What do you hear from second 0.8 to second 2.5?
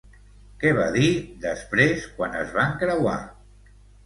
dir després quan